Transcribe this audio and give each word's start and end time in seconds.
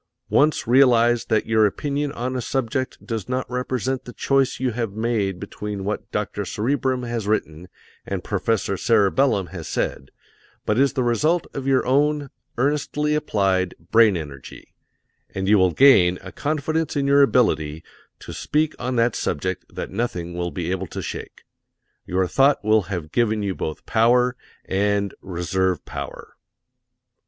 Once 0.31 0.65
realize 0.65 1.25
that 1.25 1.45
your 1.45 1.67
opinion 1.67 2.11
on 2.13 2.35
a 2.35 2.41
subject 2.41 3.05
does 3.05 3.29
not 3.29 3.47
represent 3.51 4.03
the 4.03 4.13
choice 4.13 4.59
you 4.59 4.71
have 4.71 4.93
made 4.93 5.39
between 5.39 5.83
what 5.83 6.11
Dr. 6.11 6.43
Cerebrum 6.43 7.03
has 7.03 7.27
written 7.27 7.67
and 8.03 8.23
Professor 8.23 8.77
Cerebellum 8.77 9.49
has 9.53 9.67
said, 9.67 10.09
but 10.65 10.79
is 10.79 10.93
the 10.93 11.03
result 11.03 11.45
of 11.53 11.67
your 11.67 11.85
own 11.85 12.31
earnestly 12.57 13.13
applied 13.13 13.75
brain 13.91 14.17
energy, 14.17 14.73
and 15.35 15.47
you 15.47 15.59
will 15.59 15.69
gain 15.71 16.17
a 16.23 16.31
confidence 16.31 16.95
in 16.95 17.05
your 17.05 17.21
ability 17.21 17.83
to 18.21 18.33
speak 18.33 18.73
on 18.79 18.95
that 18.95 19.15
subject 19.15 19.65
that 19.69 19.91
nothing 19.91 20.33
will 20.35 20.49
be 20.49 20.71
able 20.71 20.87
to 20.87 21.03
shake. 21.03 21.43
Your 22.07 22.25
thought 22.25 22.65
will 22.65 22.81
have 22.89 23.11
given 23.11 23.43
you 23.43 23.53
both 23.53 23.85
power 23.85 24.35
and 24.65 25.13
reserve 25.21 25.85
power. 25.85 26.35